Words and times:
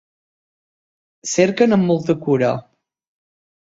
Cerquen 1.33 1.79
amb 1.79 1.89
molta 1.93 2.19
cura. 2.27 2.53